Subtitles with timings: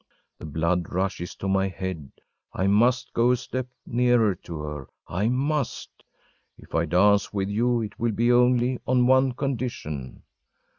[0.39, 2.11] The blood rushes to my head
[2.53, 5.91] I must go a step nearer to her I must!
[6.57, 10.23] “If I dance with you, it will be only on one condition!